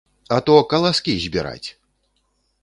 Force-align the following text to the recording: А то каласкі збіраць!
А 0.37 0.37
то 0.47 0.55
каласкі 0.71 1.15
збіраць! 1.27 1.69